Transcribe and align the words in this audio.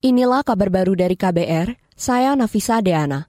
Inilah 0.00 0.40
kabar 0.40 0.72
baru 0.72 0.96
dari 0.96 1.12
KBR, 1.12 1.76
saya 1.92 2.32
Nafisa 2.32 2.80
Deana. 2.80 3.28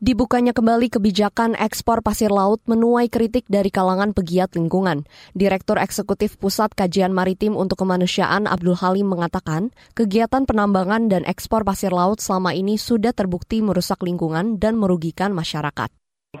Dibukanya 0.00 0.56
kembali 0.56 0.88
kebijakan 0.88 1.52
ekspor 1.52 2.00
pasir 2.00 2.32
laut 2.32 2.64
menuai 2.64 3.12
kritik 3.12 3.44
dari 3.44 3.68
kalangan 3.68 4.16
pegiat 4.16 4.56
lingkungan. 4.56 5.04
Direktur 5.36 5.76
Eksekutif 5.76 6.40
Pusat 6.40 6.72
Kajian 6.72 7.12
Maritim 7.12 7.60
untuk 7.60 7.84
Kemanusiaan 7.84 8.48
Abdul 8.48 8.80
Halim 8.80 9.04
mengatakan, 9.04 9.68
kegiatan 9.92 10.48
penambangan 10.48 11.12
dan 11.12 11.28
ekspor 11.28 11.60
pasir 11.68 11.92
laut 11.92 12.24
selama 12.24 12.56
ini 12.56 12.80
sudah 12.80 13.12
terbukti 13.12 13.60
merusak 13.60 14.00
lingkungan 14.00 14.56
dan 14.56 14.80
merugikan 14.80 15.36
masyarakat. 15.36 15.92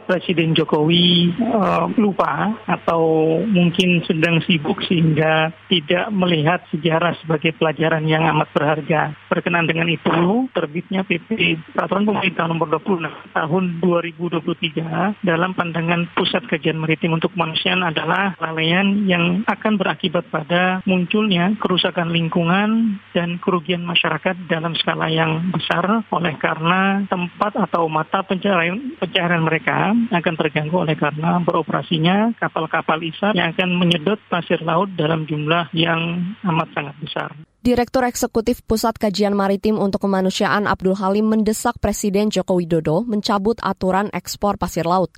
Presiden 0.08 0.56
Jokowi 0.56 1.36
uh, 1.36 1.92
lupa 2.00 2.56
atau 2.64 3.36
mungkin 3.44 4.00
sedang 4.08 4.40
sibuk 4.48 4.80
sehingga 4.88 5.52
tidak 5.68 6.08
melihat 6.08 6.64
sejarah 6.72 7.12
sebagai 7.20 7.52
pelajaran 7.60 8.08
yang 8.08 8.24
amat 8.32 8.48
berharga. 8.56 9.12
Berkenan 9.28 9.68
dengan 9.68 9.84
itu, 9.92 10.48
terbitnya 10.56 11.04
PP 11.04 11.60
Peraturan 11.76 12.08
Pemerintah 12.08 12.48
Nomor 12.48 12.80
26 12.80 13.36
Tahun 13.36 13.64
2023 13.84 15.20
dalam 15.20 15.52
pandangan 15.52 16.08
Pusat 16.16 16.48
Kajian 16.48 16.80
Maritim 16.80 17.12
untuk 17.12 17.36
Kemanusiaan 17.36 17.84
adalah 17.84 18.32
lalaian 18.40 19.04
yang 19.04 19.44
akan 19.44 19.76
berakibat 19.76 20.32
pada 20.32 20.80
munculnya 20.88 21.52
kerusakan 21.60 22.08
lingkungan 22.08 22.96
dan 23.12 23.36
kerugian 23.44 23.84
masyarakat 23.84 24.48
dalam 24.48 24.72
skala 24.80 25.12
yang 25.12 25.52
besar 25.52 26.08
oleh 26.08 26.34
karena 26.40 27.04
tempat 27.12 27.52
atau 27.60 27.84
mata 27.92 28.24
pencaharian 28.24 29.42
mereka 29.44 29.97
akan 30.14 30.34
terganggu 30.38 30.86
oleh 30.86 30.94
karena 30.94 31.42
beroperasinya 31.42 32.36
kapal-kapal 32.38 33.02
isar 33.02 33.34
yang 33.34 33.50
akan 33.50 33.74
menyedot 33.74 34.20
pasir 34.30 34.62
laut 34.62 34.92
dalam 34.94 35.26
jumlah 35.26 35.72
yang 35.74 36.34
amat 36.46 36.68
sangat 36.72 36.94
besar. 37.02 37.30
Direktur 37.58 38.06
Eksekutif 38.06 38.62
Pusat 38.62 39.02
Kajian 39.02 39.34
Maritim 39.34 39.82
untuk 39.82 40.06
Kemanusiaan 40.06 40.70
Abdul 40.70 40.94
Halim 40.94 41.26
mendesak 41.26 41.82
Presiden 41.82 42.30
Joko 42.30 42.54
Widodo 42.54 43.02
mencabut 43.02 43.58
aturan 43.58 44.14
ekspor 44.14 44.54
pasir 44.54 44.86
laut. 44.86 45.10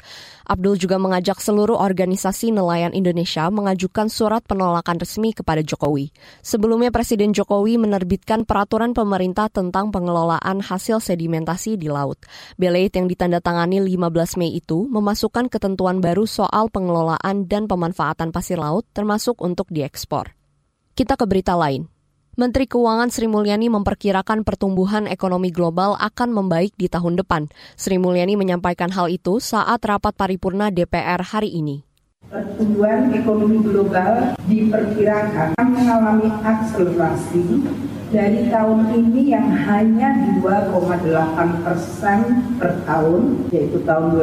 Abdul 0.48 0.80
juga 0.80 0.96
mengajak 0.96 1.36
seluruh 1.36 1.76
organisasi 1.76 2.50
nelayan 2.50 2.96
Indonesia 2.96 3.44
mengajukan 3.52 4.08
surat 4.08 4.40
penolakan 4.48 4.98
resmi 4.98 5.36
kepada 5.36 5.60
Jokowi. 5.60 6.16
Sebelumnya 6.40 6.88
Presiden 6.88 7.36
Jokowi 7.36 7.76
menerbitkan 7.76 8.48
peraturan 8.48 8.96
pemerintah 8.96 9.52
tentang 9.52 9.92
pengelolaan 9.92 10.64
hasil 10.64 10.98
sedimentasi 11.04 11.76
di 11.76 11.92
laut. 11.92 12.18
Beleit 12.56 12.96
yang 12.96 13.06
ditandatangani 13.06 13.84
15 13.84 14.40
Mei 14.40 14.56
itu 14.70 14.86
memasukkan 14.86 15.50
ketentuan 15.50 15.98
baru 15.98 16.30
soal 16.30 16.70
pengelolaan 16.70 17.50
dan 17.50 17.66
pemanfaatan 17.66 18.30
pasir 18.30 18.54
laut 18.54 18.86
termasuk 18.94 19.42
untuk 19.42 19.66
diekspor. 19.66 20.30
Kita 20.94 21.18
ke 21.18 21.26
berita 21.26 21.58
lain. 21.58 21.90
Menteri 22.38 22.70
Keuangan 22.70 23.10
Sri 23.10 23.26
Mulyani 23.26 23.66
memperkirakan 23.66 24.46
pertumbuhan 24.46 25.10
ekonomi 25.10 25.50
global 25.50 25.98
akan 25.98 26.30
membaik 26.30 26.70
di 26.78 26.86
tahun 26.86 27.18
depan. 27.18 27.50
Sri 27.74 27.98
Mulyani 27.98 28.38
menyampaikan 28.38 28.94
hal 28.94 29.10
itu 29.10 29.42
saat 29.42 29.82
rapat 29.82 30.14
paripurna 30.14 30.70
DPR 30.70 31.18
hari 31.18 31.50
ini. 31.50 31.82
Pertumbuhan 32.30 33.10
ekonomi 33.10 33.58
global 33.58 34.38
diperkirakan 34.46 35.58
mengalami 35.58 36.30
akselerasi 36.46 37.42
dari 38.10 38.50
tahun 38.50 38.90
ini 38.90 39.30
yang 39.30 39.48
hanya 39.70 40.10
2,8 40.42 41.62
persen 41.62 42.20
per 42.58 42.82
tahun, 42.82 43.46
yaitu 43.54 43.78
tahun 43.86 44.18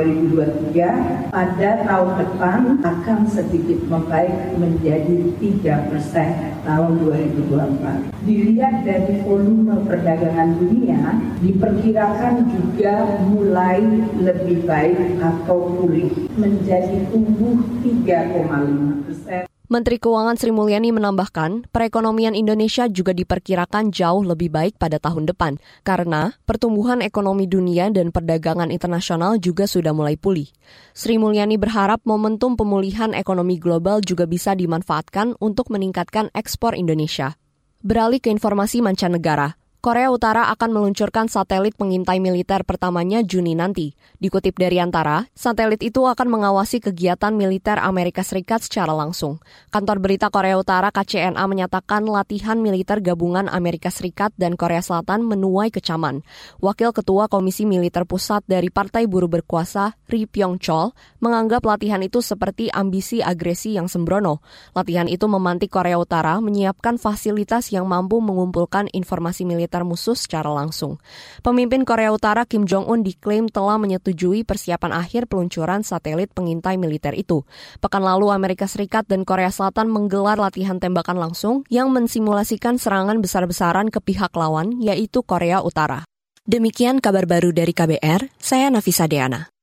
2023, 0.76 1.32
pada 1.32 1.70
tahun 1.88 2.10
depan 2.20 2.60
akan 2.84 3.20
sedikit 3.32 3.80
membaik 3.88 4.60
menjadi 4.60 5.32
3 5.40 5.88
persen 5.88 6.30
tahun 6.68 6.92
2024. 7.00 8.12
Dilihat 8.28 8.84
dari 8.84 9.24
volume 9.24 9.88
perdagangan 9.88 10.60
dunia, 10.60 11.24
diperkirakan 11.40 12.44
juga 12.52 13.24
mulai 13.32 13.80
lebih 14.20 14.68
baik 14.68 15.24
atau 15.24 15.80
pulih 15.80 16.12
menjadi 16.36 17.08
tumbuh 17.08 17.56
3,5 17.88 19.08
persen. 19.08 19.47
Menteri 19.68 20.00
Keuangan 20.00 20.40
Sri 20.40 20.56
Mulyani 20.56 20.96
menambahkan, 20.96 21.68
perekonomian 21.76 22.32
Indonesia 22.40 22.88
juga 22.88 23.12
diperkirakan 23.12 23.92
jauh 23.92 24.24
lebih 24.24 24.48
baik 24.48 24.80
pada 24.80 24.96
tahun 24.96 25.28
depan, 25.28 25.60
karena 25.84 26.40
pertumbuhan 26.48 27.04
ekonomi 27.04 27.52
dunia 27.52 27.92
dan 27.92 28.16
perdagangan 28.16 28.72
internasional 28.72 29.36
juga 29.44 29.68
sudah 29.68 29.92
mulai 29.92 30.16
pulih. 30.16 30.48
Sri 30.96 31.20
Mulyani 31.20 31.60
berharap 31.60 32.00
momentum 32.08 32.56
pemulihan 32.56 33.12
ekonomi 33.12 33.60
global 33.60 34.00
juga 34.00 34.24
bisa 34.24 34.56
dimanfaatkan 34.56 35.36
untuk 35.44 35.68
meningkatkan 35.68 36.32
ekspor 36.32 36.72
Indonesia. 36.72 37.36
Beralih 37.84 38.24
ke 38.24 38.32
informasi 38.32 38.80
mancanegara, 38.80 39.60
Korea 39.88 40.12
Utara 40.12 40.52
akan 40.52 40.76
meluncurkan 40.76 41.32
satelit 41.32 41.72
pengintai 41.80 42.20
militer 42.20 42.68
pertamanya 42.68 43.24
Juni 43.24 43.56
nanti. 43.56 43.96
Dikutip 44.20 44.60
dari 44.60 44.84
Antara, 44.84 45.24
satelit 45.32 45.80
itu 45.80 46.04
akan 46.04 46.28
mengawasi 46.28 46.84
kegiatan 46.84 47.32
militer 47.32 47.80
Amerika 47.80 48.20
Serikat 48.20 48.68
secara 48.68 48.92
langsung. 48.92 49.40
Kantor 49.72 50.04
berita 50.04 50.28
Korea 50.28 50.60
Utara 50.60 50.92
KCNA 50.92 51.40
menyatakan 51.48 52.04
latihan 52.04 52.60
militer 52.60 53.00
gabungan 53.00 53.48
Amerika 53.48 53.88
Serikat 53.88 54.36
dan 54.36 54.60
Korea 54.60 54.84
Selatan 54.84 55.24
menuai 55.24 55.72
kecaman. 55.72 56.20
Wakil 56.60 56.92
Ketua 56.92 57.32
Komisi 57.32 57.64
Militer 57.64 58.04
Pusat 58.04 58.44
dari 58.44 58.68
Partai 58.68 59.08
Buruh 59.08 59.32
Berkuasa, 59.32 59.96
Ri 60.12 60.28
Pyong 60.28 60.60
Chol, 60.60 60.92
menganggap 61.24 61.64
latihan 61.64 62.04
itu 62.04 62.20
seperti 62.20 62.68
ambisi 62.76 63.24
agresi 63.24 63.80
yang 63.80 63.88
sembrono. 63.88 64.44
Latihan 64.76 65.08
itu 65.08 65.32
memantik 65.32 65.72
Korea 65.72 65.96
Utara 65.96 66.44
menyiapkan 66.44 67.00
fasilitas 67.00 67.72
yang 67.72 67.88
mampu 67.88 68.20
mengumpulkan 68.20 68.92
informasi 68.92 69.48
militer 69.48 69.77
militer 69.78 69.86
musuh 69.86 70.18
secara 70.18 70.50
langsung. 70.50 70.98
Pemimpin 71.46 71.86
Korea 71.86 72.10
Utara 72.10 72.50
Kim 72.50 72.66
Jong-un 72.66 73.06
diklaim 73.06 73.46
telah 73.46 73.78
menyetujui 73.78 74.42
persiapan 74.42 74.98
akhir 74.98 75.30
peluncuran 75.30 75.86
satelit 75.86 76.34
pengintai 76.34 76.82
militer 76.82 77.14
itu. 77.14 77.46
Pekan 77.78 78.02
lalu 78.02 78.34
Amerika 78.34 78.66
Serikat 78.66 79.06
dan 79.06 79.22
Korea 79.22 79.54
Selatan 79.54 79.94
menggelar 79.94 80.42
latihan 80.42 80.82
tembakan 80.82 81.22
langsung 81.22 81.62
yang 81.70 81.94
mensimulasikan 81.94 82.82
serangan 82.82 83.22
besar-besaran 83.22 83.94
ke 83.94 84.02
pihak 84.02 84.34
lawan, 84.34 84.74
yaitu 84.82 85.22
Korea 85.22 85.62
Utara. 85.62 86.02
Demikian 86.48 87.04
kabar 87.04 87.28
baru 87.28 87.52
dari 87.52 87.76
KBR, 87.76 88.32
saya 88.40 88.72
Nafisa 88.72 89.06
Deana. 89.06 89.57